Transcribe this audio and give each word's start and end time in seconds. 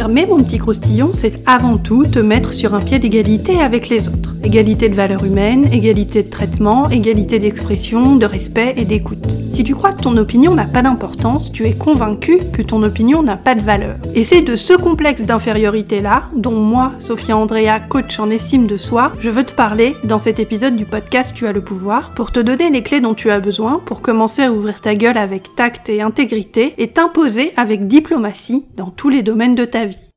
T'affirmer, 0.00 0.24
mon 0.24 0.42
petit 0.42 0.56
croustillon, 0.56 1.10
c'est 1.12 1.46
avant 1.46 1.76
tout 1.76 2.06
te 2.06 2.18
mettre 2.18 2.54
sur 2.54 2.72
un 2.72 2.80
pied 2.80 2.98
d'égalité 2.98 3.60
avec 3.60 3.90
les 3.90 4.08
autres. 4.08 4.34
Égalité 4.42 4.88
de 4.88 4.94
valeur 4.94 5.24
humaine, 5.24 5.68
égalité 5.72 6.22
de 6.22 6.30
traitement, 6.30 6.88
égalité 6.90 7.38
d'expression, 7.38 8.16
de 8.16 8.26
respect 8.26 8.74
et 8.76 8.84
d'écoute. 8.84 9.36
Si 9.52 9.64
tu 9.64 9.74
crois 9.74 9.92
que 9.92 10.00
ton 10.02 10.16
opinion 10.16 10.54
n'a 10.54 10.64
pas 10.64 10.80
d'importance, 10.80 11.52
tu 11.52 11.66
es 11.66 11.74
convaincu 11.74 12.38
que 12.52 12.62
ton 12.62 12.82
opinion 12.82 13.22
n'a 13.22 13.36
pas 13.36 13.54
de 13.54 13.60
valeur. 13.60 13.96
Et 14.14 14.24
c'est 14.24 14.40
de 14.40 14.56
ce 14.56 14.72
complexe 14.72 15.22
d'infériorité-là, 15.22 16.28
dont 16.34 16.52
moi, 16.52 16.92
Sophia 16.98 17.36
Andrea, 17.36 17.80
coach 17.88 18.18
en 18.18 18.30
estime 18.30 18.66
de 18.66 18.78
soi, 18.78 19.12
je 19.20 19.28
veux 19.28 19.44
te 19.44 19.54
parler 19.54 19.96
dans 20.04 20.18
cet 20.18 20.38
épisode 20.38 20.76
du 20.76 20.86
podcast 20.86 21.32
Tu 21.34 21.46
as 21.46 21.52
le 21.52 21.62
pouvoir, 21.62 22.14
pour 22.14 22.32
te 22.32 22.40
donner 22.40 22.70
les 22.70 22.82
clés 22.82 23.00
dont 23.00 23.14
tu 23.14 23.30
as 23.30 23.40
besoin 23.40 23.80
pour 23.84 24.00
commencer 24.00 24.42
à 24.42 24.52
ouvrir 24.52 24.80
ta 24.80 24.94
gueule 24.94 25.18
avec 25.18 25.54
tact 25.54 25.88
et 25.88 26.00
intégrité 26.00 26.74
et 26.78 26.88
t'imposer 26.88 27.52
avec 27.56 27.86
diplomatie 27.86 28.64
dans 28.76 28.90
tous 28.90 29.10
les 29.10 29.22
domaines 29.22 29.54
de 29.54 29.64
ta 29.64 29.84
vie. 29.84 30.09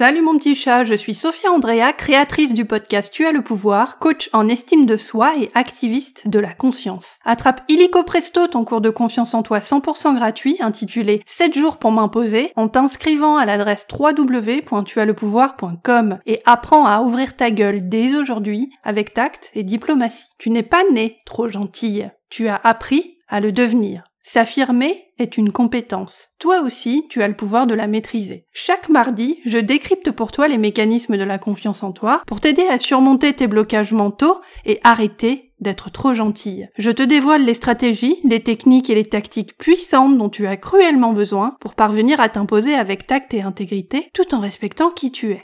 Salut 0.00 0.22
mon 0.22 0.38
petit 0.38 0.56
chat, 0.56 0.86
je 0.86 0.94
suis 0.94 1.12
Sophia 1.12 1.52
Andrea, 1.52 1.92
créatrice 1.92 2.54
du 2.54 2.64
podcast 2.64 3.12
Tu 3.12 3.26
as 3.26 3.32
le 3.32 3.42
pouvoir, 3.42 3.98
coach 3.98 4.30
en 4.32 4.48
estime 4.48 4.86
de 4.86 4.96
soi 4.96 5.34
et 5.36 5.50
activiste 5.52 6.26
de 6.26 6.38
la 6.38 6.54
conscience. 6.54 7.18
Attrape 7.26 7.60
illico 7.68 8.02
presto 8.02 8.46
ton 8.46 8.64
cours 8.64 8.80
de 8.80 8.88
confiance 8.88 9.34
en 9.34 9.42
toi 9.42 9.58
100% 9.58 10.14
gratuit 10.14 10.56
intitulé 10.60 11.20
7 11.26 11.52
jours 11.52 11.76
pour 11.76 11.92
m'imposer 11.92 12.50
en 12.56 12.68
t'inscrivant 12.68 13.36
à 13.36 13.44
l'adresse 13.44 13.86
www.tuaslepouvoir.com 13.92 16.18
et 16.24 16.40
apprends 16.46 16.86
à 16.86 17.02
ouvrir 17.02 17.36
ta 17.36 17.50
gueule 17.50 17.90
dès 17.90 18.16
aujourd'hui 18.16 18.70
avec 18.82 19.12
tact 19.12 19.50
et 19.54 19.64
diplomatie. 19.64 20.28
Tu 20.38 20.48
n'es 20.48 20.62
pas 20.62 20.84
né 20.90 21.18
trop 21.26 21.50
gentille, 21.50 22.10
tu 22.30 22.48
as 22.48 22.56
appris 22.56 23.18
à 23.28 23.40
le 23.40 23.52
devenir. 23.52 24.09
S'affirmer 24.22 25.06
est 25.18 25.38
une 25.38 25.50
compétence. 25.50 26.28
Toi 26.38 26.60
aussi, 26.60 27.06
tu 27.08 27.22
as 27.22 27.28
le 27.28 27.34
pouvoir 27.34 27.66
de 27.66 27.74
la 27.74 27.86
maîtriser. 27.86 28.46
Chaque 28.52 28.88
mardi, 28.88 29.38
je 29.46 29.58
décrypte 29.58 30.10
pour 30.10 30.30
toi 30.30 30.46
les 30.46 30.58
mécanismes 30.58 31.16
de 31.16 31.24
la 31.24 31.38
confiance 31.38 31.82
en 31.82 31.92
toi 31.92 32.22
pour 32.26 32.40
t'aider 32.40 32.66
à 32.68 32.78
surmonter 32.78 33.32
tes 33.32 33.46
blocages 33.46 33.92
mentaux 33.92 34.40
et 34.66 34.78
arrêter 34.84 35.52
d'être 35.60 35.90
trop 35.90 36.14
gentille. 36.14 36.68
Je 36.78 36.90
te 36.90 37.02
dévoile 37.02 37.44
les 37.44 37.54
stratégies, 37.54 38.16
les 38.24 38.40
techniques 38.40 38.90
et 38.90 38.94
les 38.94 39.04
tactiques 39.04 39.56
puissantes 39.58 40.16
dont 40.16 40.28
tu 40.28 40.46
as 40.46 40.56
cruellement 40.56 41.12
besoin 41.12 41.56
pour 41.60 41.74
parvenir 41.74 42.20
à 42.20 42.28
t'imposer 42.28 42.74
avec 42.74 43.06
tact 43.06 43.34
et 43.34 43.42
intégrité 43.42 44.10
tout 44.14 44.34
en 44.34 44.40
respectant 44.40 44.90
qui 44.90 45.12
tu 45.12 45.32
es. 45.32 45.42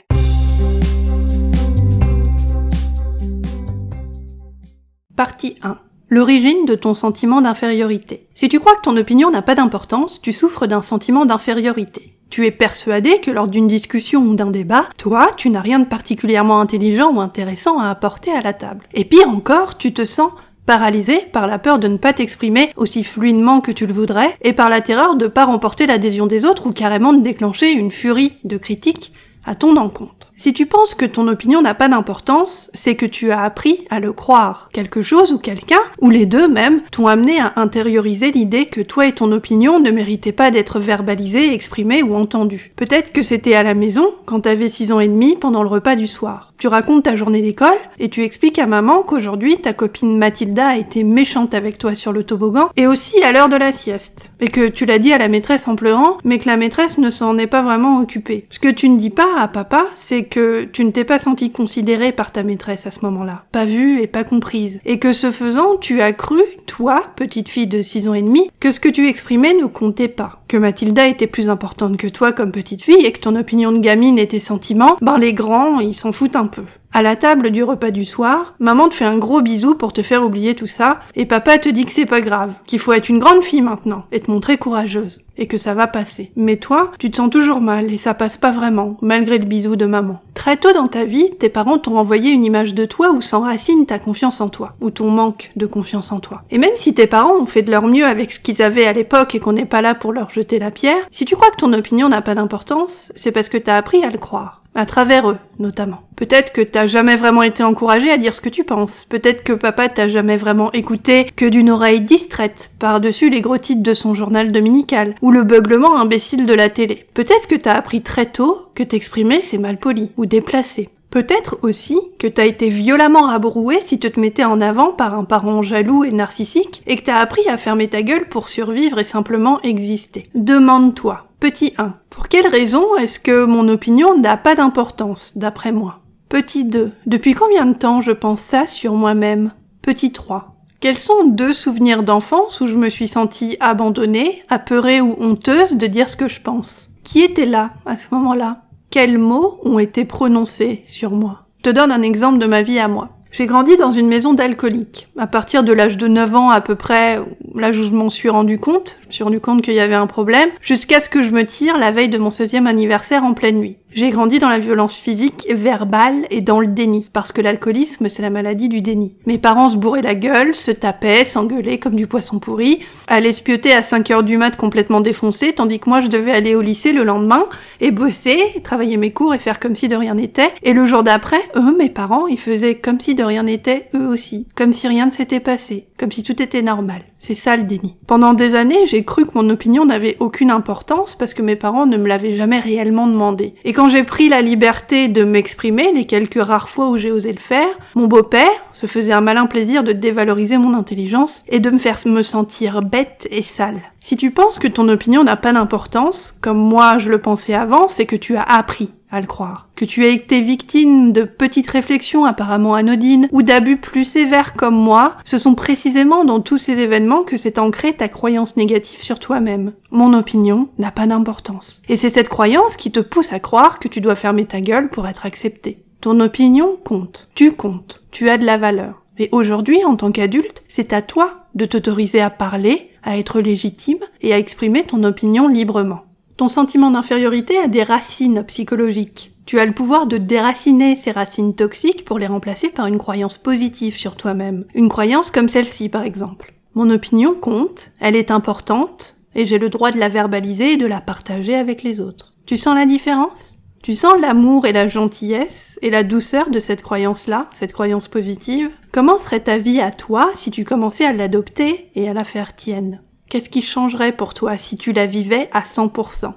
Partie 5.15 5.55
1 5.63 5.79
L'origine 6.09 6.65
de 6.65 6.75
ton 6.75 6.93
sentiment 6.93 7.41
d'infériorité. 7.41 8.27
Si 8.33 8.47
tu 8.47 8.61
crois 8.61 8.75
que 8.75 8.81
ton 8.81 8.95
opinion 8.95 9.29
n'a 9.29 9.41
pas 9.41 9.55
d'importance, 9.55 10.21
tu 10.21 10.31
souffres 10.31 10.65
d'un 10.65 10.81
sentiment 10.81 11.25
d'infériorité. 11.25 12.13
Tu 12.29 12.45
es 12.45 12.51
persuadé 12.51 13.19
que 13.19 13.29
lors 13.29 13.49
d'une 13.49 13.67
discussion 13.67 14.21
ou 14.21 14.33
d'un 14.33 14.49
débat, 14.49 14.85
toi, 14.97 15.31
tu 15.35 15.49
n'as 15.49 15.59
rien 15.59 15.79
de 15.79 15.85
particulièrement 15.85 16.61
intelligent 16.61 17.11
ou 17.11 17.19
intéressant 17.19 17.79
à 17.79 17.89
apporter 17.89 18.31
à 18.31 18.39
la 18.39 18.53
table. 18.53 18.85
Et 18.93 19.03
pire 19.03 19.27
encore, 19.27 19.77
tu 19.77 19.93
te 19.93 20.05
sens 20.05 20.31
paralysé 20.65 21.19
par 21.33 21.45
la 21.45 21.59
peur 21.59 21.77
de 21.77 21.89
ne 21.89 21.97
pas 21.97 22.13
t'exprimer 22.13 22.71
aussi 22.77 23.03
fluidement 23.03 23.59
que 23.59 23.73
tu 23.73 23.85
le 23.85 23.93
voudrais, 23.93 24.37
et 24.41 24.53
par 24.53 24.69
la 24.69 24.79
terreur 24.79 25.17
de 25.17 25.25
ne 25.25 25.29
pas 25.29 25.43
remporter 25.43 25.87
l'adhésion 25.87 26.25
des 26.25 26.45
autres 26.45 26.67
ou 26.67 26.71
carrément 26.71 27.11
de 27.11 27.21
déclencher 27.21 27.73
une 27.73 27.91
furie 27.91 28.31
de 28.45 28.57
critiques 28.57 29.11
à 29.45 29.55
ton 29.55 29.75
encontre. 29.75 30.26
Si 30.39 30.53
tu 30.53 30.67
penses 30.67 30.93
que 30.93 31.05
ton 31.05 31.27
opinion 31.27 31.63
n'a 31.63 31.73
pas 31.73 31.89
d'importance, 31.89 32.69
c'est 32.75 32.93
que 32.93 33.07
tu 33.07 33.31
as 33.31 33.41
appris 33.41 33.87
à 33.89 33.99
le 33.99 34.13
croire. 34.13 34.69
Quelque 34.71 35.01
chose 35.01 35.33
ou 35.33 35.39
quelqu'un, 35.39 35.79
ou 35.99 36.11
les 36.11 36.27
deux 36.27 36.47
même, 36.47 36.81
t'ont 36.91 37.07
amené 37.07 37.39
à 37.39 37.53
intérioriser 37.55 38.31
l'idée 38.31 38.65
que 38.65 38.81
toi 38.81 39.07
et 39.07 39.13
ton 39.13 39.31
opinion 39.31 39.79
ne 39.79 39.89
méritaient 39.89 40.31
pas 40.31 40.51
d'être 40.51 40.79
verbalisées, 40.79 41.55
exprimées 41.55 42.03
ou 42.03 42.15
entendues. 42.15 42.71
Peut-être 42.75 43.11
que 43.11 43.23
c'était 43.23 43.55
à 43.55 43.63
la 43.63 43.73
maison, 43.73 44.13
quand 44.27 44.41
t'avais 44.41 44.69
6 44.69 44.91
ans 44.91 44.99
et 44.99 45.07
demi, 45.07 45.35
pendant 45.35 45.63
le 45.63 45.69
repas 45.69 45.95
du 45.95 46.05
soir. 46.05 46.53
Tu 46.59 46.67
racontes 46.67 47.05
ta 47.05 47.15
journée 47.15 47.41
d'école, 47.41 47.77
et 47.97 48.09
tu 48.09 48.23
expliques 48.23 48.59
à 48.59 48.67
maman 48.67 49.01
qu'aujourd'hui 49.01 49.57
ta 49.57 49.73
copine 49.73 50.19
Mathilda 50.19 50.67
a 50.67 50.77
été 50.77 51.03
méchante 51.03 51.55
avec 51.55 51.79
toi 51.79 51.95
sur 51.95 52.13
le 52.13 52.23
toboggan, 52.23 52.69
et 52.75 52.85
aussi 52.85 53.23
à 53.23 53.31
l'heure 53.31 53.49
de 53.49 53.57
la 53.57 53.71
sieste. 53.71 54.29
Et 54.39 54.49
que 54.49 54.67
tu 54.67 54.85
l'as 54.85 54.99
dit 54.99 55.13
à 55.13 55.17
la 55.17 55.29
maîtresse 55.29 55.67
en 55.67 55.75
pleurant, 55.75 56.19
mais 56.23 56.37
que 56.37 56.47
la 56.47 56.57
maîtresse 56.57 56.99
ne 56.99 57.09
s'en 57.09 57.39
est 57.39 57.47
pas 57.47 57.63
vraiment 57.63 57.99
occupée. 57.99 58.45
Ce 58.51 58.59
que 58.59 58.67
tu 58.67 58.87
ne 58.87 58.99
dis 58.99 59.09
pas 59.09 59.39
à 59.39 59.47
papa, 59.47 59.87
c'est 59.95 60.26
que 60.27 60.63
tu 60.65 60.83
ne 60.83 60.91
t'es 60.91 61.03
pas 61.03 61.19
senti 61.19 61.51
considérée 61.51 62.11
par 62.11 62.31
ta 62.31 62.43
maîtresse 62.43 62.85
à 62.85 62.91
ce 62.91 62.99
moment-là, 63.01 63.45
pas 63.51 63.65
vue 63.65 64.01
et 64.01 64.07
pas 64.07 64.23
comprise, 64.23 64.79
et 64.85 64.99
que 64.99 65.13
ce 65.13 65.31
faisant, 65.31 65.77
tu 65.77 66.01
as 66.01 66.13
cru, 66.13 66.41
toi, 66.65 67.03
petite 67.15 67.49
fille 67.49 67.67
de 67.67 67.81
6 67.81 68.07
ans 68.07 68.13
et 68.13 68.21
demi, 68.21 68.49
que 68.59 68.71
ce 68.71 68.79
que 68.79 68.89
tu 68.89 69.07
exprimais 69.07 69.53
ne 69.53 69.65
comptait 69.65 70.07
pas, 70.07 70.43
que 70.47 70.57
Mathilda 70.57 71.07
était 71.07 71.27
plus 71.27 71.49
importante 71.49 71.97
que 71.97 72.07
toi 72.07 72.31
comme 72.31 72.51
petite 72.51 72.83
fille 72.83 73.05
et 73.05 73.11
que 73.11 73.19
ton 73.19 73.35
opinion 73.35 73.71
de 73.71 73.79
gamine 73.79 74.19
et 74.19 74.27
tes 74.27 74.39
sentiments, 74.39 74.97
ben 75.01 75.17
les 75.17 75.33
grands, 75.33 75.79
ils 75.79 75.95
s'en 75.95 76.11
foutent 76.11 76.35
un 76.35 76.47
peu. 76.47 76.63
À 76.93 77.03
la 77.03 77.15
table 77.15 77.51
du 77.51 77.63
repas 77.63 77.91
du 77.91 78.05
soir, 78.05 78.55
maman 78.59 78.89
te 78.89 78.95
fait 78.95 79.05
un 79.05 79.19
gros 79.19 79.41
bisou 79.41 79.75
pour 79.75 79.93
te 79.93 80.01
faire 80.01 80.23
oublier 80.23 80.55
tout 80.55 80.67
ça, 80.67 80.99
et 81.15 81.25
papa 81.25 81.59
te 81.59 81.69
dit 81.69 81.85
que 81.85 81.91
c'est 81.91 82.07
pas 82.07 82.21
grave, 82.21 82.53
qu'il 82.65 82.79
faut 82.79 82.93
être 82.93 83.09
une 83.09 83.19
grande 83.19 83.43
fille 83.43 83.61
maintenant, 83.61 84.05
et 84.11 84.19
te 84.19 84.31
montrer 84.31 84.57
courageuse, 84.57 85.19
et 85.37 85.45
que 85.47 85.59
ça 85.59 85.75
va 85.75 85.85
passer. 85.85 86.31
Mais 86.35 86.55
toi, 86.55 86.91
tu 86.97 87.11
te 87.11 87.17
sens 87.17 87.29
toujours 87.29 87.61
mal, 87.61 87.93
et 87.93 87.97
ça 87.97 88.15
passe 88.15 88.37
pas 88.37 88.51
vraiment, 88.51 88.97
malgré 89.01 89.37
le 89.37 89.45
bisou 89.45 89.75
de 89.75 89.85
maman. 89.85 90.21
Très 90.33 90.57
tôt 90.57 90.73
dans 90.73 90.87
ta 90.87 91.03
vie, 91.03 91.29
tes 91.37 91.49
parents 91.49 91.77
t'ont 91.77 91.97
envoyé 91.97 92.31
une 92.31 92.45
image 92.45 92.73
de 92.73 92.85
toi 92.85 93.11
où 93.11 93.21
s'enracine 93.21 93.85
ta 93.85 93.99
confiance 93.99 94.41
en 94.41 94.49
toi, 94.49 94.73
ou 94.81 94.89
ton 94.89 95.11
manque 95.11 95.51
de 95.55 95.65
confiance 95.65 96.11
en 96.11 96.19
toi. 96.19 96.43
Et 96.49 96.57
même 96.57 96.75
si 96.75 96.93
tes 96.93 97.07
parents 97.07 97.35
ont 97.35 97.45
fait 97.45 97.61
de 97.61 97.69
leur 97.71 97.85
mieux 97.85 98.05
avec 98.05 98.31
ce 98.31 98.39
qu'ils 98.39 98.61
avaient 98.61 98.87
à 98.87 98.93
l'époque 98.93 99.35
et 99.35 99.39
qu'on 99.39 99.53
n'est 99.53 99.65
pas 99.65 99.81
là 99.81 99.93
pour 99.93 100.13
leur 100.13 100.29
jeter 100.29 100.57
la 100.57 100.71
pierre, 100.71 101.05
si 101.11 101.25
tu 101.25 101.35
crois 101.35 101.51
que 101.51 101.57
ton 101.57 101.73
opinion 101.73 102.09
n'a 102.09 102.21
pas 102.21 102.33
d'importance, 102.33 103.11
c'est 103.15 103.31
parce 103.31 103.49
que 103.49 103.57
t'as 103.57 103.77
appris 103.77 104.03
à 104.03 104.09
le 104.09 104.17
croire 104.17 104.56
à 104.75 104.85
travers 104.85 105.29
eux 105.29 105.37
notamment. 105.59 106.01
Peut-être 106.15 106.53
que 106.53 106.61
t'as 106.61 106.87
jamais 106.87 107.15
vraiment 107.15 107.43
été 107.43 107.63
encouragé 107.63 108.11
à 108.11 108.17
dire 108.17 108.33
ce 108.33 108.41
que 108.41 108.49
tu 108.49 108.63
penses. 108.63 109.05
Peut-être 109.09 109.43
que 109.43 109.53
papa 109.53 109.89
t'a 109.89 110.07
jamais 110.07 110.37
vraiment 110.37 110.71
écouté 110.71 111.25
que 111.35 111.45
d'une 111.45 111.69
oreille 111.69 112.01
distraite 112.01 112.71
par-dessus 112.79 113.29
les 113.29 113.41
gros 113.41 113.57
titres 113.57 113.83
de 113.83 113.93
son 113.93 114.13
journal 114.13 114.51
dominical 114.51 115.15
ou 115.21 115.31
le 115.31 115.43
beuglement 115.43 115.97
imbécile 115.97 116.45
de 116.45 116.53
la 116.53 116.69
télé. 116.69 117.05
Peut-être 117.13 117.47
que 117.47 117.55
t'as 117.55 117.73
appris 117.73 118.01
très 118.01 118.27
tôt 118.27 118.69
que 118.75 118.83
t'exprimer 118.83 119.41
c'est 119.41 119.57
mal 119.57 119.77
poli 119.77 120.11
ou 120.17 120.25
déplacé. 120.25 120.89
Peut-être 121.09 121.57
aussi 121.61 121.97
que 122.19 122.27
t'as 122.27 122.45
été 122.45 122.69
violemment 122.69 123.23
rabroué 123.23 123.79
si 123.79 123.97
tu 123.97 124.11
te 124.11 124.19
mettais 124.19 124.43
en 124.43 124.59
avant 124.59 124.91
par 124.91 125.17
un 125.17 125.23
parent 125.23 125.61
jaloux 125.61 126.03
et 126.03 126.11
narcissique 126.11 126.83
et 126.85 126.97
que 126.97 127.03
t'as 127.03 127.19
appris 127.19 127.47
à 127.47 127.57
fermer 127.57 127.87
ta 127.87 128.01
gueule 128.01 128.27
pour 128.27 128.49
survivre 128.49 128.99
et 128.99 129.05
simplement 129.05 129.61
exister. 129.61 130.23
Demande-toi, 130.35 131.26
Petit 131.39 131.73
1. 131.77 131.93
Pour 132.09 132.29
quelle 132.29 132.47
raison 132.47 132.95
est-ce 132.95 133.19
que 133.19 133.45
mon 133.45 133.69
opinion 133.69 134.17
n'a 134.17 134.37
pas 134.37 134.55
d'importance, 134.55 135.37
d'après 135.37 135.71
moi? 135.71 135.99
Petit 136.29 136.65
2. 136.65 136.91
Depuis 137.05 137.35
combien 137.35 137.67
de 137.67 137.77
temps 137.77 138.01
je 138.01 138.11
pense 138.11 138.41
ça 138.41 138.65
sur 138.65 138.95
moi-même? 138.95 139.51
Petit 139.83 140.11
3. 140.11 140.55
Quels 140.79 140.97
sont 140.97 141.25
deux 141.27 141.53
souvenirs 141.53 142.01
d'enfance 142.01 142.59
où 142.61 142.65
je 142.65 142.75
me 142.75 142.89
suis 142.89 143.07
sentie 143.07 143.55
abandonnée, 143.59 144.43
apeurée 144.49 144.99
ou 144.99 145.15
honteuse 145.19 145.75
de 145.75 145.85
dire 145.85 146.09
ce 146.09 146.15
que 146.15 146.27
je 146.27 146.41
pense? 146.41 146.89
Qui 147.03 147.21
était 147.21 147.45
là 147.45 147.69
à 147.85 147.97
ce 147.97 148.07
moment-là? 148.13 148.63
Quels 148.89 149.19
mots 149.19 149.59
ont 149.63 149.77
été 149.77 150.05
prononcés 150.05 150.85
sur 150.87 151.11
moi? 151.11 151.45
Je 151.59 151.69
te 151.69 151.69
donne 151.69 151.91
un 151.91 152.01
exemple 152.01 152.39
de 152.39 152.47
ma 152.47 152.63
vie 152.63 152.79
à 152.79 152.87
moi. 152.87 153.09
J'ai 153.37 153.45
grandi 153.45 153.77
dans 153.77 153.91
une 153.91 154.07
maison 154.07 154.33
d'alcooliques. 154.33 155.09
À 155.15 155.27
partir 155.27 155.61
de 155.61 155.71
l'âge 155.71 155.95
de 155.95 156.07
9 156.07 156.33
ans 156.33 156.49
à 156.49 156.59
peu 156.59 156.73
près, 156.73 157.19
l'âge 157.53 157.77
où 157.77 157.83
je 157.83 157.91
m'en 157.91 158.09
suis 158.09 158.29
rendu 158.29 158.57
compte, 158.57 158.97
je 159.03 159.07
me 159.09 159.11
suis 159.11 159.23
rendu 159.23 159.39
compte 159.39 159.61
qu'il 159.61 159.75
y 159.75 159.79
avait 159.79 159.93
un 159.93 160.07
problème, 160.07 160.49
jusqu'à 160.59 160.99
ce 160.99 161.07
que 161.07 161.21
je 161.21 161.29
me 161.29 161.45
tire 161.45 161.77
la 161.77 161.91
veille 161.91 162.09
de 162.09 162.17
mon 162.17 162.29
16e 162.29 162.65
anniversaire 162.65 163.23
en 163.23 163.35
pleine 163.35 163.59
nuit. 163.59 163.77
J'ai 163.97 164.11
grandi 164.11 164.37
dans 164.37 164.47
la 164.47 164.59
violence 164.59 164.95
physique, 164.95 165.47
verbale 165.49 166.27
et 166.29 166.41
dans 166.41 166.59
le 166.59 166.67
déni, 166.67 167.07
parce 167.11 167.31
que 167.31 167.41
l'alcoolisme, 167.41 168.09
c'est 168.09 168.21
la 168.21 168.29
maladie 168.29 168.69
du 168.69 168.81
déni. 168.81 169.15
Mes 169.25 169.39
parents 169.39 169.69
se 169.69 169.75
bourraient 169.75 170.03
la 170.03 170.13
gueule, 170.13 170.53
se 170.53 170.69
tapaient, 170.69 171.25
s'engueulaient 171.25 171.79
comme 171.79 171.95
du 171.95 172.05
poisson 172.05 172.37
pourri, 172.37 172.83
allaient 173.07 173.33
spioter 173.33 173.73
à 173.73 173.81
5 173.81 174.11
heures 174.11 174.21
du 174.21 174.37
mat 174.37 174.55
complètement 174.55 175.01
défoncés, 175.01 175.53
tandis 175.53 175.79
que 175.79 175.89
moi 175.89 176.01
je 176.01 176.09
devais 176.09 176.31
aller 176.31 176.53
au 176.53 176.61
lycée 176.61 176.91
le 176.91 177.03
lendemain 177.03 177.45
et 177.81 177.89
bosser, 177.89 178.37
travailler 178.63 178.97
mes 178.97 179.13
cours 179.13 179.33
et 179.33 179.39
faire 179.39 179.59
comme 179.59 179.73
si 179.73 179.87
de 179.87 179.95
rien 179.95 180.13
n'était. 180.13 180.51
Et 180.61 180.73
le 180.73 180.85
jour 180.85 181.01
d'après, 181.01 181.41
eux, 181.55 181.75
mes 181.75 181.89
parents, 181.89 182.27
ils 182.27 182.39
faisaient 182.39 182.75
comme 182.75 182.99
si 182.99 183.15
de 183.15 183.23
rien 183.23 183.41
n'était, 183.41 183.89
eux 183.95 184.05
aussi. 184.05 184.45
Comme 184.53 184.73
si 184.73 184.87
rien 184.87 185.07
ne 185.07 185.11
s'était 185.11 185.39
passé. 185.39 185.87
Comme 185.97 186.11
si 186.11 186.21
tout 186.21 186.39
était 186.39 186.61
normal. 186.61 187.01
C'est 187.19 187.33
ça 187.33 187.57
le 187.57 187.63
déni. 187.63 187.95
Pendant 188.05 188.35
des 188.35 188.53
années, 188.53 188.85
j'ai 188.85 189.03
cru 189.03 189.25
que 189.25 189.31
mon 189.33 189.49
opinion 189.49 189.85
n'avait 189.85 190.17
aucune 190.19 190.51
importance 190.51 191.15
parce 191.15 191.33
que 191.33 191.41
mes 191.41 191.55
parents 191.55 191.87
ne 191.87 191.97
me 191.97 192.07
l'avaient 192.07 192.35
jamais 192.35 192.59
réellement 192.59 193.07
demandé. 193.07 193.55
Et 193.65 193.73
quand 193.87 193.93
j'ai 193.93 194.03
pris 194.03 194.27
la 194.27 194.41
liberté 194.41 195.07
de 195.07 195.23
m'exprimer, 195.23 195.93
les 195.93 196.03
quelques 196.03 196.43
rares 196.43 196.67
fois 196.67 196.89
où 196.89 196.97
j'ai 196.97 197.09
osé 197.09 197.31
le 197.31 197.39
faire, 197.39 197.69
mon 197.95 198.07
beau-père 198.07 198.49
se 198.73 198.85
faisait 198.85 199.13
un 199.13 199.21
malin 199.21 199.45
plaisir 199.45 199.81
de 199.81 199.93
dévaloriser 199.93 200.57
mon 200.57 200.73
intelligence 200.73 201.45
et 201.47 201.59
de 201.59 201.69
me 201.69 201.77
faire 201.77 201.97
me 202.03 202.21
sentir 202.21 202.81
bête 202.81 203.29
et 203.31 203.43
sale. 203.43 203.79
Si 204.07 204.15
tu 204.15 204.31
penses 204.31 204.57
que 204.57 204.69
ton 204.69 204.87
opinion 204.87 205.25
n'a 205.25 205.35
pas 205.35 205.51
d'importance, 205.51 206.33
comme 206.39 206.59
moi 206.59 206.97
je 206.97 207.09
le 207.09 207.19
pensais 207.19 207.53
avant, 207.53 207.89
c'est 207.89 208.05
que 208.05 208.15
tu 208.15 208.37
as 208.37 208.41
appris 208.41 208.93
à 209.11 209.19
le 209.19 209.27
croire. 209.27 209.67
Que 209.75 209.83
tu 209.83 210.05
aies 210.05 210.13
été 210.13 210.39
victime 210.39 211.11
de 211.11 211.23
petites 211.23 211.69
réflexions 211.69 212.23
apparemment 212.23 212.73
anodines 212.73 213.27
ou 213.33 213.43
d'abus 213.43 213.75
plus 213.75 214.05
sévères 214.05 214.53
comme 214.53 214.77
moi, 214.77 215.17
ce 215.25 215.37
sont 215.37 215.55
précisément 215.55 216.23
dans 216.23 216.39
tous 216.39 216.57
ces 216.57 216.79
événements 216.79 217.23
que 217.23 217.35
s'est 217.35 217.59
ancrée 217.59 217.97
ta 217.97 218.07
croyance 218.07 218.55
négative 218.55 219.03
sur 219.03 219.19
toi-même. 219.19 219.73
Mon 219.91 220.13
opinion 220.13 220.69
n'a 220.77 220.91
pas 220.91 221.05
d'importance. 221.05 221.81
Et 221.89 221.97
c'est 221.97 222.09
cette 222.09 222.29
croyance 222.29 222.77
qui 222.77 222.93
te 222.93 223.01
pousse 223.01 223.33
à 223.33 223.41
croire 223.41 223.77
que 223.77 223.89
tu 223.89 223.99
dois 223.99 224.15
fermer 224.15 224.45
ta 224.45 224.61
gueule 224.61 224.87
pour 224.87 225.05
être 225.09 225.25
accepté. 225.25 225.83
Ton 225.99 226.21
opinion 226.21 226.77
compte. 226.81 227.27
Tu 227.35 227.51
comptes. 227.51 228.03
Tu 228.11 228.29
as 228.29 228.37
de 228.37 228.45
la 228.45 228.57
valeur. 228.57 229.03
Et 229.19 229.29
aujourd'hui, 229.31 229.83
en 229.83 229.95
tant 229.95 230.11
qu'adulte, 230.11 230.63
c'est 230.67 230.93
à 230.93 231.01
toi 231.01 231.47
de 231.55 231.65
t'autoriser 231.65 232.21
à 232.21 232.29
parler, 232.29 232.91
à 233.07 233.17
être 233.17 233.39
légitime 233.39 233.99
et 234.21 234.33
à 234.33 234.37
exprimer 234.37 234.83
ton 234.83 235.03
opinion 235.05 235.47
librement. 235.47 236.01
Ton 236.35 236.49
sentiment 236.49 236.91
d'infériorité 236.91 237.57
a 237.57 237.69
des 237.69 237.81
racines 237.81 238.43
psychologiques. 238.43 239.31
Tu 239.45 239.59
as 239.59 239.65
le 239.65 239.71
pouvoir 239.71 240.07
de 240.07 240.17
déraciner 240.17 240.97
ces 240.97 241.11
racines 241.11 241.55
toxiques 241.55 242.03
pour 242.03 242.19
les 242.19 242.27
remplacer 242.27 242.67
par 242.67 242.85
une 242.85 242.97
croyance 242.97 243.37
positive 243.37 243.95
sur 243.95 244.15
toi-même. 244.15 244.65
Une 244.75 244.89
croyance 244.89 245.31
comme 245.31 245.47
celle-ci 245.47 245.87
par 245.87 246.03
exemple. 246.03 246.53
Mon 246.75 246.89
opinion 246.89 247.33
compte, 247.33 247.91
elle 248.01 248.17
est 248.17 248.29
importante, 248.29 249.15
et 249.33 249.45
j'ai 249.45 249.57
le 249.57 249.69
droit 249.69 249.91
de 249.91 249.99
la 249.99 250.09
verbaliser 250.09 250.73
et 250.73 250.77
de 250.77 250.85
la 250.85 250.99
partager 250.99 251.55
avec 251.55 251.83
les 251.83 252.01
autres. 252.01 252.33
Tu 252.45 252.57
sens 252.57 252.75
la 252.75 252.85
différence? 252.85 253.53
Tu 253.83 253.93
sens 253.93 254.19
l'amour 254.19 254.65
et 254.65 254.73
la 254.73 254.87
gentillesse 254.87 255.79
et 255.81 255.89
la 255.89 256.03
douceur 256.03 256.49
de 256.49 256.59
cette 256.59 256.81
croyance-là, 256.81 257.49
cette 257.53 257.73
croyance 257.73 258.07
positive 258.07 258.69
Comment 258.91 259.17
serait 259.17 259.41
ta 259.41 259.57
vie 259.57 259.79
à 259.79 259.91
toi 259.91 260.31
si 260.33 260.51
tu 260.51 260.65
commençais 260.65 261.05
à 261.05 261.13
l'adopter 261.13 261.89
et 261.95 262.09
à 262.09 262.13
la 262.13 262.23
faire 262.23 262.55
tienne? 262.55 263.01
Qu'est-ce 263.29 263.49
qui 263.49 263.61
changerait 263.61 264.15
pour 264.15 264.33
toi 264.33 264.57
si 264.57 264.77
tu 264.77 264.93
la 264.93 265.05
vivais 265.05 265.49
à 265.51 265.61
100% 265.61 266.33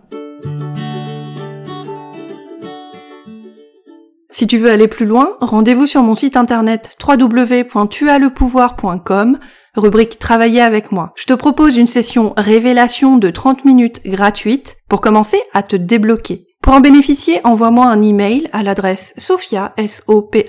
Si 4.30 4.46
tu 4.46 4.58
veux 4.58 4.70
aller 4.70 4.88
plus 4.88 5.06
loin, 5.06 5.36
rendez-vous 5.40 5.86
sur 5.86 6.02
mon 6.02 6.14
site 6.14 6.36
internet 6.36 6.96
www.tuaslepouvoir.com, 7.06 9.38
rubrique 9.76 10.18
Travailler 10.18 10.62
avec 10.62 10.92
moi. 10.92 11.12
Je 11.16 11.26
te 11.26 11.34
propose 11.34 11.76
une 11.76 11.86
session 11.86 12.34
révélation 12.36 13.18
de 13.18 13.30
30 13.30 13.64
minutes 13.64 14.00
gratuite 14.04 14.76
pour 14.88 15.00
commencer 15.00 15.40
à 15.52 15.62
te 15.62 15.76
débloquer. 15.76 16.49
Pour 16.70 16.76
en 16.76 16.82
bénéficier, 16.82 17.40
envoie-moi 17.42 17.86
un 17.86 18.00
email 18.00 18.46
à 18.52 18.62
l'adresse 18.62 19.12
sophia, 19.18 19.74
s 19.76 20.04
o 20.06 20.22
p. 20.22 20.46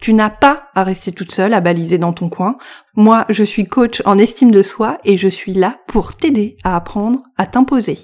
Tu 0.00 0.12
n'as 0.12 0.30
pas 0.30 0.64
à 0.74 0.82
rester 0.82 1.12
toute 1.12 1.30
seule 1.30 1.54
à 1.54 1.60
baliser 1.60 1.98
dans 1.98 2.12
ton 2.12 2.28
coin. 2.28 2.56
Moi, 2.96 3.24
je 3.28 3.44
suis 3.44 3.68
coach 3.68 4.02
en 4.06 4.18
estime 4.18 4.50
de 4.50 4.62
soi 4.62 4.98
et 5.04 5.16
je 5.16 5.28
suis 5.28 5.54
là 5.54 5.76
pour 5.86 6.16
t'aider 6.16 6.56
à 6.64 6.74
apprendre 6.74 7.20
à 7.38 7.46
t'imposer. 7.46 7.96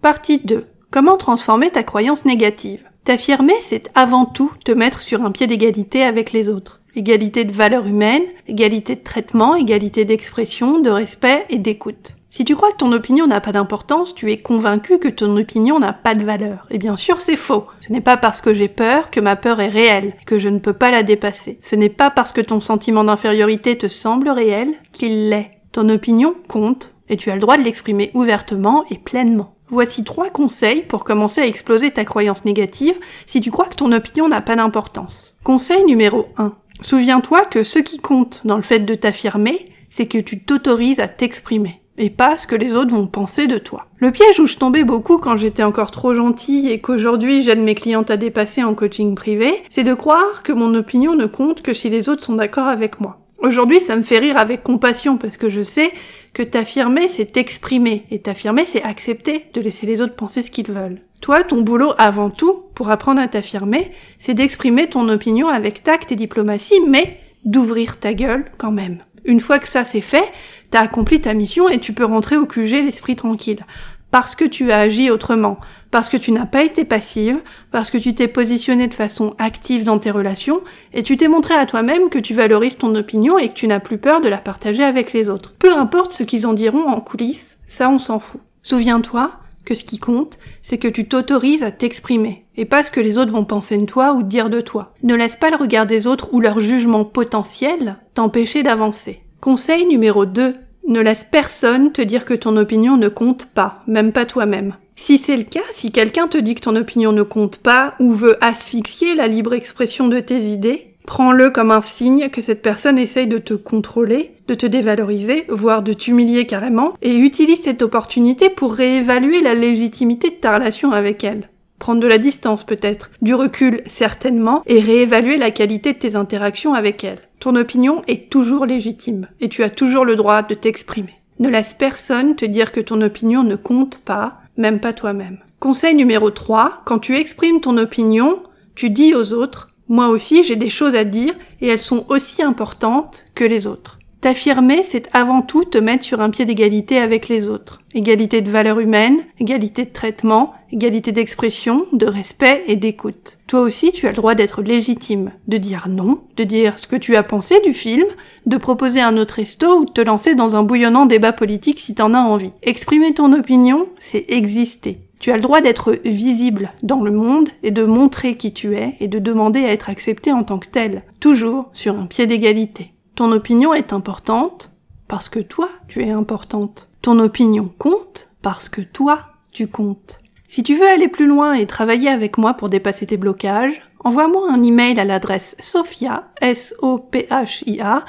Partie 0.00 0.38
2. 0.38 0.68
Comment 0.92 1.16
transformer 1.16 1.70
ta 1.70 1.82
croyance 1.82 2.24
négative? 2.24 2.84
T'affirmer, 3.02 3.56
c'est 3.60 3.90
avant 3.96 4.24
tout 4.24 4.52
te 4.64 4.70
mettre 4.70 5.02
sur 5.02 5.24
un 5.24 5.32
pied 5.32 5.48
d'égalité 5.48 6.04
avec 6.04 6.30
les 6.30 6.48
autres. 6.48 6.81
Égalité 6.94 7.44
de 7.44 7.52
valeur 7.52 7.86
humaine, 7.86 8.22
égalité 8.48 8.96
de 8.96 9.02
traitement, 9.02 9.56
égalité 9.56 10.04
d'expression, 10.04 10.80
de 10.80 10.90
respect 10.90 11.46
et 11.48 11.58
d'écoute. 11.58 12.16
Si 12.28 12.46
tu 12.46 12.56
crois 12.56 12.72
que 12.72 12.78
ton 12.78 12.92
opinion 12.92 13.26
n'a 13.26 13.40
pas 13.40 13.52
d'importance, 13.52 14.14
tu 14.14 14.32
es 14.32 14.38
convaincu 14.38 14.98
que 14.98 15.08
ton 15.08 15.36
opinion 15.36 15.78
n'a 15.78 15.92
pas 15.92 16.14
de 16.14 16.24
valeur. 16.24 16.66
Et 16.70 16.78
bien 16.78 16.96
sûr, 16.96 17.20
c'est 17.20 17.36
faux. 17.36 17.66
Ce 17.86 17.92
n'est 17.92 18.00
pas 18.00 18.16
parce 18.16 18.40
que 18.40 18.54
j'ai 18.54 18.68
peur 18.68 19.10
que 19.10 19.20
ma 19.20 19.36
peur 19.36 19.60
est 19.60 19.68
réelle, 19.68 20.14
que 20.26 20.38
je 20.38 20.48
ne 20.48 20.58
peux 20.58 20.72
pas 20.72 20.90
la 20.90 21.02
dépasser. 21.02 21.58
Ce 21.60 21.76
n'est 21.76 21.90
pas 21.90 22.10
parce 22.10 22.32
que 22.32 22.40
ton 22.40 22.60
sentiment 22.60 23.04
d'infériorité 23.04 23.76
te 23.76 23.86
semble 23.86 24.30
réel 24.30 24.68
qu'il 24.92 25.28
l'est. 25.28 25.50
Ton 25.72 25.90
opinion 25.90 26.34
compte, 26.48 26.92
et 27.10 27.18
tu 27.18 27.30
as 27.30 27.34
le 27.34 27.40
droit 27.42 27.58
de 27.58 27.64
l'exprimer 27.64 28.10
ouvertement 28.14 28.84
et 28.90 28.96
pleinement. 28.96 29.54
Voici 29.68 30.04
trois 30.04 30.28
conseils 30.28 30.82
pour 30.82 31.04
commencer 31.04 31.40
à 31.40 31.46
exploser 31.46 31.90
ta 31.90 32.04
croyance 32.04 32.44
négative 32.44 32.98
si 33.24 33.40
tu 33.40 33.50
crois 33.50 33.66
que 33.66 33.74
ton 33.74 33.92
opinion 33.92 34.28
n'a 34.28 34.42
pas 34.42 34.56
d'importance. 34.56 35.34
Conseil 35.44 35.84
numéro 35.84 36.26
1. 36.36 36.52
Souviens-toi 36.82 37.44
que 37.44 37.62
ce 37.62 37.78
qui 37.78 37.98
compte 37.98 38.42
dans 38.44 38.56
le 38.56 38.62
fait 38.62 38.80
de 38.80 38.94
t'affirmer, 38.94 39.66
c'est 39.88 40.06
que 40.06 40.18
tu 40.18 40.40
t'autorises 40.40 41.00
à 41.00 41.08
t'exprimer 41.08 41.80
et 41.98 42.10
pas 42.10 42.38
ce 42.38 42.46
que 42.46 42.56
les 42.56 42.74
autres 42.74 42.94
vont 42.94 43.06
penser 43.06 43.46
de 43.46 43.58
toi. 43.58 43.86
Le 43.98 44.10
piège 44.10 44.40
où 44.40 44.46
je 44.46 44.56
tombais 44.56 44.82
beaucoup 44.82 45.18
quand 45.18 45.36
j'étais 45.36 45.62
encore 45.62 45.90
trop 45.90 46.14
gentille 46.14 46.68
et 46.70 46.80
qu'aujourd'hui 46.80 47.42
j'aide 47.42 47.60
mes 47.60 47.74
clientes 47.74 48.10
à 48.10 48.16
dépasser 48.16 48.64
en 48.64 48.74
coaching 48.74 49.14
privé, 49.14 49.62
c'est 49.70 49.84
de 49.84 49.94
croire 49.94 50.42
que 50.42 50.52
mon 50.52 50.74
opinion 50.74 51.14
ne 51.14 51.26
compte 51.26 51.62
que 51.62 51.74
si 51.74 51.90
les 51.90 52.08
autres 52.08 52.24
sont 52.24 52.34
d'accord 52.34 52.66
avec 52.66 53.00
moi. 53.00 53.18
Aujourd'hui, 53.38 53.80
ça 53.80 53.96
me 53.96 54.02
fait 54.02 54.20
rire 54.20 54.36
avec 54.36 54.62
compassion 54.62 55.16
parce 55.16 55.36
que 55.36 55.48
je 55.48 55.64
sais 55.64 55.90
que 56.32 56.44
t'affirmer, 56.44 57.08
c'est 57.08 57.32
t'exprimer. 57.32 58.06
Et 58.12 58.20
t'affirmer, 58.20 58.64
c'est 58.64 58.84
accepter 58.84 59.46
de 59.52 59.60
laisser 59.60 59.84
les 59.84 60.00
autres 60.00 60.14
penser 60.14 60.42
ce 60.42 60.50
qu'ils 60.52 60.70
veulent. 60.70 61.00
Toi, 61.22 61.44
ton 61.44 61.60
boulot 61.60 61.92
avant 61.98 62.30
tout, 62.30 62.64
pour 62.74 62.90
apprendre 62.90 63.20
à 63.20 63.28
t'affirmer, 63.28 63.92
c'est 64.18 64.34
d'exprimer 64.34 64.88
ton 64.88 65.08
opinion 65.08 65.46
avec 65.46 65.84
tact 65.84 66.10
et 66.10 66.16
diplomatie, 66.16 66.80
mais 66.88 67.16
d'ouvrir 67.44 68.00
ta 68.00 68.12
gueule 68.12 68.46
quand 68.58 68.72
même. 68.72 68.98
Une 69.24 69.38
fois 69.38 69.60
que 69.60 69.68
ça 69.68 69.84
c'est 69.84 70.00
fait, 70.00 70.24
t'as 70.70 70.80
accompli 70.80 71.20
ta 71.20 71.32
mission 71.32 71.68
et 71.68 71.78
tu 71.78 71.92
peux 71.92 72.04
rentrer 72.04 72.36
au 72.36 72.44
QG 72.44 72.84
l'esprit 72.84 73.14
tranquille. 73.14 73.64
Parce 74.10 74.34
que 74.34 74.44
tu 74.44 74.72
as 74.72 74.80
agi 74.80 75.12
autrement, 75.12 75.58
parce 75.92 76.08
que 76.08 76.16
tu 76.16 76.32
n'as 76.32 76.44
pas 76.44 76.64
été 76.64 76.84
passive, 76.84 77.38
parce 77.70 77.92
que 77.92 77.98
tu 77.98 78.16
t'es 78.16 78.26
positionné 78.26 78.88
de 78.88 78.94
façon 78.94 79.36
active 79.38 79.84
dans 79.84 80.00
tes 80.00 80.10
relations, 80.10 80.60
et 80.92 81.04
tu 81.04 81.16
t'es 81.16 81.28
montré 81.28 81.54
à 81.54 81.66
toi-même 81.66 82.10
que 82.10 82.18
tu 82.18 82.34
valorises 82.34 82.78
ton 82.78 82.96
opinion 82.96 83.38
et 83.38 83.48
que 83.48 83.54
tu 83.54 83.68
n'as 83.68 83.80
plus 83.80 83.98
peur 83.98 84.22
de 84.22 84.28
la 84.28 84.38
partager 84.38 84.82
avec 84.82 85.12
les 85.12 85.28
autres. 85.28 85.54
Peu 85.60 85.72
importe 85.72 86.10
ce 86.10 86.24
qu'ils 86.24 86.48
en 86.48 86.52
diront 86.52 86.88
en 86.88 87.00
coulisses, 87.00 87.58
ça 87.68 87.88
on 87.88 88.00
s'en 88.00 88.18
fout. 88.18 88.40
Souviens-toi 88.64 89.30
que 89.64 89.74
ce 89.74 89.84
qui 89.84 89.98
compte, 89.98 90.38
c'est 90.62 90.78
que 90.78 90.88
tu 90.88 91.06
t'autorises 91.06 91.62
à 91.62 91.70
t'exprimer, 91.70 92.46
et 92.56 92.64
pas 92.64 92.84
ce 92.84 92.90
que 92.90 93.00
les 93.00 93.18
autres 93.18 93.32
vont 93.32 93.44
penser 93.44 93.78
de 93.78 93.86
toi 93.86 94.12
ou 94.12 94.22
dire 94.22 94.50
de 94.50 94.60
toi. 94.60 94.94
Ne 95.02 95.14
laisse 95.14 95.36
pas 95.36 95.50
le 95.50 95.56
regard 95.56 95.86
des 95.86 96.06
autres 96.06 96.32
ou 96.32 96.40
leur 96.40 96.60
jugement 96.60 97.04
potentiel 97.04 97.96
t'empêcher 98.14 98.62
d'avancer. 98.62 99.20
Conseil 99.40 99.86
numéro 99.86 100.24
2. 100.24 100.54
Ne 100.88 101.00
laisse 101.00 101.26
personne 101.30 101.92
te 101.92 102.02
dire 102.02 102.24
que 102.24 102.34
ton 102.34 102.56
opinion 102.56 102.96
ne 102.96 103.08
compte 103.08 103.46
pas, 103.46 103.82
même 103.86 104.12
pas 104.12 104.26
toi-même. 104.26 104.76
Si 104.96 105.18
c'est 105.18 105.36
le 105.36 105.44
cas, 105.44 105.60
si 105.70 105.90
quelqu'un 105.90 106.28
te 106.28 106.38
dit 106.38 106.54
que 106.54 106.60
ton 106.60 106.76
opinion 106.76 107.12
ne 107.12 107.22
compte 107.22 107.58
pas 107.58 107.94
ou 107.98 108.12
veut 108.12 108.36
asphyxier 108.44 109.14
la 109.14 109.26
libre 109.26 109.54
expression 109.54 110.08
de 110.08 110.20
tes 110.20 110.40
idées, 110.40 110.94
prends-le 111.06 111.50
comme 111.50 111.70
un 111.70 111.80
signe 111.80 112.28
que 112.28 112.40
cette 112.40 112.62
personne 112.62 112.98
essaye 112.98 113.26
de 113.26 113.38
te 113.38 113.54
contrôler, 113.54 114.32
de 114.52 114.56
te 114.56 114.66
dévaloriser, 114.66 115.46
voire 115.48 115.82
de 115.82 115.94
t'humilier 115.94 116.44
carrément, 116.44 116.92
et 117.00 117.14
utilise 117.14 117.62
cette 117.62 117.80
opportunité 117.80 118.50
pour 118.50 118.74
réévaluer 118.74 119.40
la 119.40 119.54
légitimité 119.54 120.28
de 120.28 120.34
ta 120.34 120.54
relation 120.54 120.92
avec 120.92 121.24
elle 121.24 121.48
prendre 121.78 122.00
de 122.00 122.06
la 122.06 122.18
distance 122.18 122.62
peut-être, 122.62 123.10
du 123.22 123.34
recul 123.34 123.82
certainement, 123.86 124.62
et 124.66 124.78
réévaluer 124.78 125.36
la 125.36 125.50
qualité 125.50 125.92
de 125.92 125.98
tes 125.98 126.14
interactions 126.14 126.74
avec 126.74 127.02
elle. 127.02 127.18
Ton 127.40 127.56
opinion 127.56 128.02
est 128.06 128.30
toujours 128.30 128.66
légitime, 128.66 129.26
et 129.40 129.48
tu 129.48 129.64
as 129.64 129.70
toujours 129.70 130.04
le 130.04 130.14
droit 130.14 130.42
de 130.42 130.54
t'exprimer. 130.54 131.20
Ne 131.40 131.48
laisse 131.48 131.74
personne 131.74 132.36
te 132.36 132.44
dire 132.44 132.70
que 132.70 132.78
ton 132.78 133.00
opinion 133.00 133.42
ne 133.42 133.56
compte 133.56 133.98
pas, 133.98 134.34
même 134.56 134.78
pas 134.78 134.92
toi-même. 134.92 135.38
Conseil 135.58 135.96
numéro 135.96 136.30
3, 136.30 136.82
quand 136.84 137.00
tu 137.00 137.16
exprimes 137.16 137.60
ton 137.60 137.76
opinion, 137.78 138.44
tu 138.76 138.88
dis 138.88 139.12
aux 139.16 139.32
autres, 139.32 139.70
moi 139.88 140.06
aussi 140.06 140.44
j'ai 140.44 140.54
des 140.54 140.70
choses 140.70 140.94
à 140.94 141.02
dire, 141.02 141.34
et 141.60 141.66
elles 141.66 141.80
sont 141.80 142.06
aussi 142.08 142.44
importantes 142.44 143.24
que 143.34 143.42
les 143.42 143.66
autres. 143.66 143.98
T'affirmer, 144.22 144.84
c'est 144.84 145.10
avant 145.14 145.42
tout 145.42 145.64
te 145.64 145.78
mettre 145.78 146.04
sur 146.04 146.20
un 146.20 146.30
pied 146.30 146.44
d'égalité 146.44 146.98
avec 146.98 147.28
les 147.28 147.48
autres. 147.48 147.80
Égalité 147.92 148.40
de 148.40 148.52
valeur 148.52 148.78
humaine, 148.78 149.18
égalité 149.40 149.84
de 149.84 149.90
traitement, 149.90 150.54
égalité 150.70 151.10
d'expression, 151.10 151.86
de 151.92 152.06
respect 152.06 152.62
et 152.68 152.76
d'écoute. 152.76 153.38
Toi 153.48 153.62
aussi, 153.62 153.90
tu 153.90 154.06
as 154.06 154.10
le 154.10 154.16
droit 154.16 154.36
d'être 154.36 154.62
légitime, 154.62 155.32
de 155.48 155.56
dire 155.56 155.88
non, 155.90 156.20
de 156.36 156.44
dire 156.44 156.78
ce 156.78 156.86
que 156.86 156.94
tu 156.94 157.16
as 157.16 157.24
pensé 157.24 157.60
du 157.64 157.72
film, 157.72 158.06
de 158.46 158.56
proposer 158.58 159.00
un 159.00 159.16
autre 159.16 159.34
resto 159.34 159.80
ou 159.80 159.86
de 159.86 159.90
te 159.90 160.00
lancer 160.00 160.36
dans 160.36 160.54
un 160.54 160.62
bouillonnant 160.62 161.06
débat 161.06 161.32
politique 161.32 161.80
si 161.80 161.92
t'en 161.92 162.14
as 162.14 162.20
envie. 162.20 162.52
Exprimer 162.62 163.14
ton 163.14 163.32
opinion, 163.32 163.88
c'est 163.98 164.26
exister. 164.28 165.00
Tu 165.18 165.32
as 165.32 165.36
le 165.36 165.42
droit 165.42 165.60
d'être 165.60 165.98
visible 166.04 166.70
dans 166.84 167.00
le 167.00 167.10
monde 167.10 167.48
et 167.64 167.72
de 167.72 167.82
montrer 167.82 168.36
qui 168.36 168.52
tu 168.52 168.76
es 168.76 168.94
et 169.00 169.08
de 169.08 169.18
demander 169.18 169.64
à 169.64 169.72
être 169.72 169.90
accepté 169.90 170.30
en 170.30 170.44
tant 170.44 170.60
que 170.60 170.68
tel, 170.68 171.02
toujours 171.18 171.70
sur 171.72 171.98
un 171.98 172.06
pied 172.06 172.28
d'égalité. 172.28 172.92
Ton 173.14 173.30
opinion 173.32 173.74
est 173.74 173.92
importante 173.92 174.70
parce 175.06 175.28
que 175.28 175.40
toi, 175.40 175.68
tu 175.86 176.02
es 176.02 176.10
importante. 176.10 176.88
Ton 177.02 177.18
opinion 177.18 177.70
compte 177.78 178.28
parce 178.40 178.70
que 178.70 178.80
toi, 178.80 179.20
tu 179.50 179.66
comptes. 179.66 180.18
Si 180.48 180.62
tu 180.62 180.74
veux 180.74 180.88
aller 180.88 181.08
plus 181.08 181.26
loin 181.26 181.54
et 181.54 181.66
travailler 181.66 182.08
avec 182.08 182.38
moi 182.38 182.54
pour 182.54 182.68
dépasser 182.68 183.06
tes 183.06 183.16
blocages, 183.16 183.82
envoie-moi 184.00 184.50
un 184.50 184.62
email 184.62 184.98
à 184.98 185.04
l'adresse 185.04 185.56
sophia, 185.60 186.28
s 186.40 186.74
o 186.80 186.98
p 186.98 187.26
h 187.30 187.62
i 187.66 187.80
a 187.80 188.04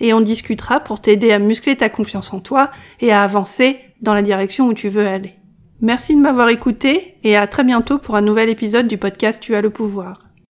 et 0.00 0.12
on 0.12 0.20
discutera 0.20 0.80
pour 0.80 1.00
t'aider 1.00 1.32
à 1.32 1.38
muscler 1.38 1.76
ta 1.76 1.88
confiance 1.88 2.32
en 2.32 2.40
toi 2.40 2.70
et 3.00 3.12
à 3.12 3.22
avancer 3.22 3.80
dans 4.00 4.14
la 4.14 4.22
direction 4.22 4.68
où 4.68 4.74
tu 4.74 4.88
veux 4.88 5.06
aller. 5.06 5.34
Merci 5.80 6.14
de 6.14 6.20
m'avoir 6.20 6.48
écouté 6.48 7.14
et 7.22 7.36
à 7.36 7.46
très 7.46 7.64
bientôt 7.64 7.98
pour 7.98 8.16
un 8.16 8.20
nouvel 8.20 8.48
épisode 8.48 8.88
du 8.88 8.98
podcast 8.98 9.40
Tu 9.40 9.54
as 9.54 9.60
le 9.60 9.70
pouvoir. 9.70 10.27